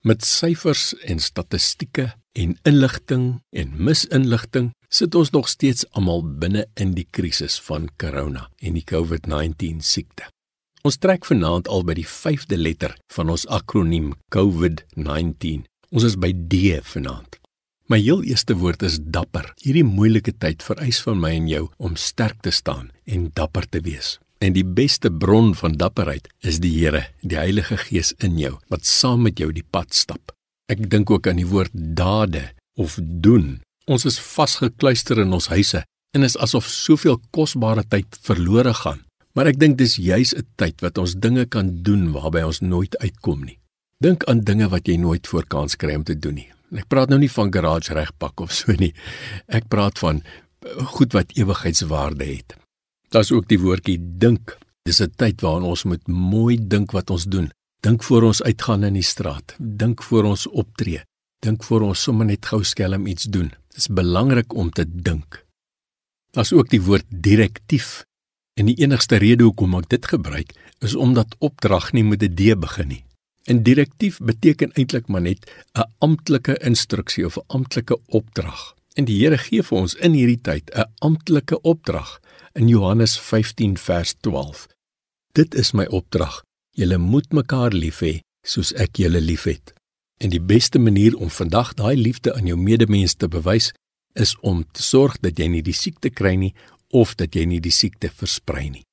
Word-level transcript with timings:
Met 0.00 0.24
syfers 0.24 0.94
en 1.04 1.18
statistieke 1.20 2.14
en 2.32 2.54
inligting 2.64 3.24
en 3.52 3.72
misinligting 3.84 4.70
sit 4.88 5.14
ons 5.14 5.30
nog 5.34 5.48
steeds 5.52 5.84
almal 5.92 6.22
binne 6.40 6.62
in 6.80 6.94
die 6.96 7.04
krisis 7.12 7.58
van 7.66 7.90
corona 8.00 8.46
en 8.64 8.78
die 8.78 8.84
COVID-19 8.88 9.82
siekte. 9.84 10.30
Ons 10.88 10.96
trek 11.04 11.28
vanaand 11.28 11.68
al 11.68 11.84
by 11.84 11.98
die 11.98 12.06
5de 12.08 12.56
letter 12.56 12.94
van 13.12 13.28
ons 13.28 13.44
akroniem 13.52 14.14
COVID-19. 14.32 15.66
Ons 15.92 16.08
is 16.08 16.16
by 16.16 16.32
D 16.32 16.80
vanaand. 16.94 17.36
My 17.92 18.00
heel 18.00 18.24
eerste 18.24 18.56
woord 18.56 18.80
is 18.88 18.96
dapper. 19.04 19.52
Hierdie 19.60 19.84
moeilike 19.84 20.32
tyd 20.32 20.64
vereis 20.64 21.02
van 21.04 21.20
my 21.20 21.34
en 21.36 21.52
jou 21.52 21.66
om 21.76 22.00
sterk 22.00 22.40
te 22.40 22.56
staan 22.56 22.88
en 23.04 23.28
dapper 23.36 23.68
te 23.68 23.84
wees. 23.84 24.16
En 24.40 24.54
die 24.56 24.64
beste 24.64 25.10
bron 25.12 25.50
van 25.54 25.74
dapperheid 25.76 26.28
is 26.40 26.62
die 26.64 26.72
Here, 26.72 27.02
die 27.20 27.36
Heilige 27.36 27.76
Gees 27.76 28.14
in 28.24 28.38
jou 28.40 28.54
wat 28.72 28.86
saam 28.88 29.26
met 29.26 29.40
jou 29.40 29.50
die 29.52 29.64
pad 29.64 29.92
stap. 29.92 30.32
Ek 30.72 30.86
dink 30.88 31.10
ook 31.12 31.28
aan 31.28 31.36
die 31.42 31.48
woord 31.48 31.74
dade 31.74 32.46
of 32.80 32.96
doen. 33.04 33.58
Ons 33.84 34.06
is 34.08 34.16
vasgekluister 34.22 35.20
in 35.20 35.34
ons 35.36 35.50
huise 35.52 35.82
en 36.16 36.24
is 36.24 36.38
asof 36.40 36.70
soveel 36.72 37.18
kosbare 37.36 37.84
tyd 37.84 38.16
verlore 38.24 38.72
gaan. 38.80 39.02
Maar 39.36 39.52
ek 39.52 39.60
dink 39.60 39.76
dis 39.78 39.98
juis 40.00 40.32
'n 40.34 40.46
tyd 40.56 40.80
wat 40.80 40.96
ons 40.98 41.14
dinge 41.14 41.44
kan 41.44 41.82
doen 41.82 42.08
waarby 42.12 42.40
ons 42.40 42.60
nooit 42.60 42.96
uitkom 42.98 43.44
nie. 43.44 43.58
Dink 44.00 44.24
aan 44.24 44.40
dinge 44.40 44.68
wat 44.68 44.88
jy 44.88 44.96
nooit 44.96 45.26
voor 45.26 45.44
kans 45.44 45.76
kry 45.76 45.94
om 45.94 46.04
te 46.04 46.18
doen 46.18 46.34
nie. 46.34 46.48
Ek 46.72 46.88
praat 46.88 47.08
nou 47.08 47.18
nie 47.18 47.30
van 47.30 47.52
garage 47.52 47.92
regpak 47.92 48.40
of 48.40 48.52
so 48.52 48.72
nie. 48.72 48.94
Ek 49.48 49.68
praat 49.68 49.98
van 49.98 50.22
goed 50.96 51.12
wat 51.12 51.36
ewigheidswaarde 51.36 52.24
het. 52.24 52.56
Daar's 53.10 53.32
ook 53.34 53.48
die 53.50 53.58
woordjie 53.58 53.98
dink. 54.22 54.58
Dis 54.86 55.00
'n 55.02 55.10
tyd 55.16 55.40
waarin 55.40 55.66
ons 55.66 55.82
moet 55.84 56.06
mooi 56.06 56.58
dink 56.62 56.90
wat 56.90 57.10
ons 57.10 57.24
doen. 57.24 57.50
Dink 57.80 58.02
voor 58.02 58.22
ons 58.22 58.42
uitgaan 58.42 58.84
in 58.84 58.92
die 58.92 59.02
straat. 59.02 59.56
Dink 59.58 60.02
voor 60.02 60.24
ons 60.24 60.46
optree. 60.46 61.00
Dink 61.38 61.64
voor 61.64 61.80
ons 61.80 62.02
sommer 62.02 62.26
net 62.26 62.46
gou 62.46 62.64
skelm 62.64 63.06
iets 63.06 63.24
doen. 63.24 63.52
Dis 63.74 63.86
belangrik 63.88 64.52
om 64.52 64.70
te 64.70 64.84
dink. 64.88 65.44
Daar's 66.30 66.52
ook 66.52 66.68
die 66.70 66.82
woord 66.82 67.06
direktief. 67.08 68.04
En 68.54 68.66
die 68.66 68.76
enigste 68.76 69.16
rede 69.16 69.44
hoekom 69.44 69.74
ek 69.74 69.88
dit 69.88 70.06
gebruik 70.06 70.52
is 70.78 70.94
omdat 70.94 71.36
opdrag 71.38 71.92
nie 71.92 72.04
met 72.04 72.22
'n 72.22 72.34
D 72.34 72.60
begin 72.60 72.88
nie. 72.88 73.04
En 73.44 73.62
direktief 73.62 74.18
beteken 74.18 74.72
eintlik 74.72 75.08
maar 75.08 75.20
net 75.20 75.50
'n 75.74 75.90
amptelike 75.98 76.58
instruksie 76.58 77.26
of 77.26 77.36
'n 77.36 77.44
amptelike 77.46 77.98
opdrag. 78.06 78.74
En 78.94 79.04
die 79.04 79.18
Here 79.18 79.38
gee 79.38 79.62
vir 79.62 79.78
ons 79.78 79.94
in 79.94 80.12
hierdie 80.12 80.40
tyd 80.40 80.70
'n 80.74 80.90
amptelike 80.98 81.60
opdrag 81.60 82.20
in 82.52 82.68
Johannes 82.68 83.18
15 83.18 83.78
vers 83.78 84.14
12. 84.20 84.66
Dit 85.32 85.54
is 85.54 85.72
my 85.72 85.84
opdrag. 85.84 86.42
Julle 86.70 86.98
moet 86.98 87.32
mekaar 87.32 87.72
lief 87.72 88.00
hê 88.02 88.20
soos 88.46 88.72
ek 88.72 88.98
julle 89.02 89.20
liefhet. 89.20 89.74
En 90.20 90.32
die 90.32 90.42
beste 90.42 90.78
manier 90.78 91.16
om 91.16 91.30
vandag 91.30 91.74
daai 91.78 91.96
liefde 91.96 92.34
aan 92.34 92.48
jou 92.50 92.58
medemens 92.58 93.14
te 93.14 93.28
bewys 93.28 93.70
is 94.18 94.34
om 94.40 94.64
te 94.72 94.82
sorg 94.82 95.18
dat 95.22 95.38
jy 95.38 95.46
nie 95.48 95.62
die 95.62 95.76
siekte 95.76 96.10
kry 96.10 96.34
nie 96.36 96.54
of 96.90 97.14
dat 97.14 97.36
jy 97.36 97.46
nie 97.46 97.60
die 97.62 97.74
siekte 97.74 98.10
versprei 98.10 98.68
nie. 98.70 98.84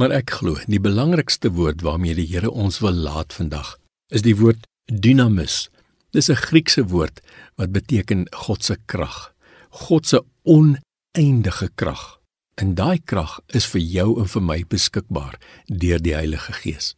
Maar 0.00 0.14
ek 0.22 0.32
glo, 0.38 0.56
die 0.66 0.80
belangrikste 0.80 1.52
woord 1.52 1.84
waarmee 1.84 2.16
die 2.16 2.30
Here 2.30 2.50
ons 2.50 2.80
wil 2.80 2.96
laat 2.96 3.36
vandag, 3.36 3.76
is 4.08 4.24
die 4.24 4.36
woord 4.38 4.64
dynamis. 4.88 5.68
Dis 6.12 6.30
'n 6.30 6.36
Griekse 6.36 6.88
woord 6.88 7.20
wat 7.56 7.72
beteken 7.72 8.26
God 8.32 8.64
se 8.64 8.76
krag, 8.86 9.34
God 9.70 10.06
se 10.06 10.24
oneindige 10.44 11.68
krag. 11.74 12.21
En 12.62 12.76
daai 12.78 13.00
krag 13.02 13.40
is 13.58 13.66
vir 13.72 13.82
jou 13.82 14.08
en 14.22 14.28
vir 14.30 14.44
my 14.48 14.58
beskikbaar 14.70 15.38
deur 15.66 16.02
die 16.02 16.14
Heilige 16.14 16.52
Gees. 16.60 16.92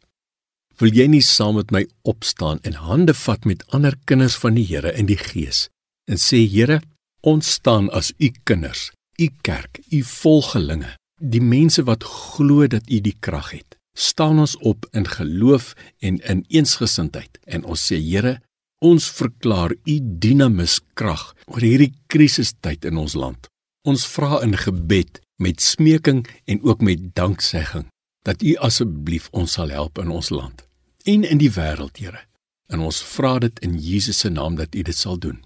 Wil 0.76 0.92
jy 0.92 1.06
nie 1.08 1.22
saam 1.24 1.56
met 1.56 1.70
my 1.72 1.86
opstaan 2.10 2.60
en 2.68 2.76
hande 2.84 3.14
vat 3.16 3.46
met 3.48 3.64
ander 3.76 3.96
kinders 4.04 4.36
van 4.42 4.58
die 4.58 4.66
Here 4.68 4.92
in 4.92 5.08
die 5.08 5.20
Gees 5.20 5.68
en 6.10 6.20
sê 6.20 6.42
Here, 6.44 6.82
ons 7.24 7.48
staan 7.56 7.88
as 7.96 8.12
u 8.18 8.28
kinders 8.44 8.90
u 9.18 9.30
kerk, 9.46 9.80
u 9.94 10.02
volgelinge, 10.02 10.96
die 11.20 11.40
mense 11.40 11.84
wat 11.88 12.04
glo 12.04 12.66
dat 12.66 12.90
u 12.90 13.00
die 13.00 13.16
krag 13.20 13.52
het. 13.54 13.78
Staan 13.96 14.42
ons 14.42 14.56
op 14.58 14.88
in 14.92 15.06
geloof 15.06 15.72
en 16.02 16.18
in 16.28 16.44
eensgesindheid 16.50 17.38
en 17.46 17.64
ons 17.64 17.88
sê 17.88 18.02
Here, 18.02 18.40
ons 18.84 19.08
verklaar 19.16 19.72
u 19.72 19.98
dinamis 20.02 20.80
krag 20.98 21.30
oor 21.46 21.64
hierdie 21.64 21.94
krisistyd 22.12 22.84
in 22.84 22.98
ons 23.00 23.14
land. 23.14 23.48
Ons 23.88 24.04
vra 24.08 24.42
in 24.44 24.56
gebed 24.58 25.23
met 25.36 25.62
smeking 25.62 26.26
en 26.44 26.62
ook 26.62 26.80
met 26.80 27.14
danksegging 27.14 27.86
dat 28.22 28.42
u 28.42 28.54
asseblief 28.56 29.28
ons 29.30 29.52
sal 29.52 29.68
help 29.68 29.98
in 29.98 30.08
ons 30.08 30.28
land 30.30 30.64
en 31.04 31.24
in 31.24 31.38
die 31.38 31.52
wêreld, 31.52 32.00
Here. 32.00 32.24
En 32.72 32.80
ons 32.80 33.02
vra 33.04 33.38
dit 33.38 33.58
in 33.64 33.76
Jesus 33.78 34.18
se 34.24 34.30
naam 34.32 34.56
dat 34.56 34.74
u 34.74 34.82
dit 34.82 34.96
sal 34.96 35.18
doen. 35.18 35.44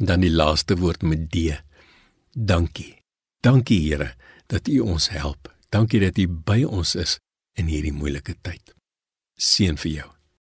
En 0.00 0.08
dan 0.08 0.20
die 0.20 0.32
laaste 0.32 0.76
woord 0.76 1.02
met 1.02 1.30
D. 1.30 1.60
Dankie. 2.32 2.96
Dankie 3.40 3.80
Here 3.88 4.14
dat 4.46 4.68
U 4.68 4.80
ons 4.80 5.08
help. 5.08 5.52
Dankie 5.68 6.00
dat 6.00 6.18
U 6.18 6.28
by 6.28 6.62
ons 6.64 6.94
is 6.94 7.18
in 7.56 7.68
hierdie 7.68 7.92
moeilike 7.92 8.36
tyd. 8.40 8.74
Seën 9.36 9.76
vir 9.76 9.92
jou. 9.92 10.10